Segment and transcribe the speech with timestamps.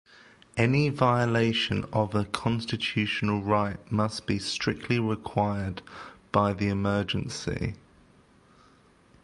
[0.57, 5.83] Any violation of a constitutional right must be strictly required
[6.31, 7.75] by the emergency.